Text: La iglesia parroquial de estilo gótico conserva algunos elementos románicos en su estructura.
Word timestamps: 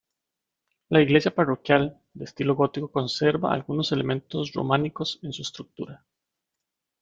La 0.89 0.99
iglesia 0.99 1.29
parroquial 1.29 2.01
de 2.15 2.25
estilo 2.25 2.55
gótico 2.55 2.87
conserva 2.91 3.53
algunos 3.53 3.91
elementos 3.91 4.51
románicos 4.51 5.19
en 5.21 5.31
su 5.31 5.43
estructura. 5.43 6.03